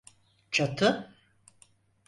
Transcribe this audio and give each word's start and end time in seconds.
Çatı! 0.51 1.13